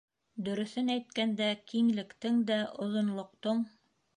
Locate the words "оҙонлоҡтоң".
2.87-3.63